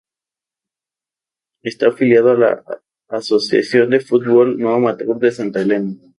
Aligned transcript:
Está 1.61 1.89
afiliado 1.89 2.31
a 2.31 2.35
la 2.35 2.63
Asociación 3.07 3.91
de 3.91 3.99
Fútbol 3.99 4.57
No 4.57 4.73
Amateur 4.73 5.19
de 5.19 5.31
Santa 5.31 5.61
Elena. 5.61 5.93